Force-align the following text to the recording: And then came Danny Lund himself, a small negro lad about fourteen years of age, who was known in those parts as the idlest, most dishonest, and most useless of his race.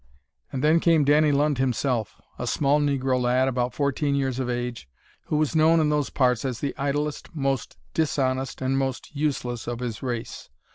And 0.51 0.63
then 0.63 0.79
came 0.79 1.03
Danny 1.03 1.31
Lund 1.31 1.59
himself, 1.59 2.19
a 2.39 2.47
small 2.47 2.79
negro 2.79 3.21
lad 3.21 3.47
about 3.47 3.75
fourteen 3.75 4.15
years 4.15 4.39
of 4.39 4.49
age, 4.49 4.89
who 5.25 5.37
was 5.37 5.55
known 5.55 5.79
in 5.79 5.89
those 5.89 6.09
parts 6.09 6.43
as 6.43 6.59
the 6.59 6.73
idlest, 6.75 7.35
most 7.35 7.77
dishonest, 7.93 8.63
and 8.63 8.79
most 8.79 9.15
useless 9.15 9.67
of 9.67 9.77
his 9.79 10.01
race. 10.01 10.49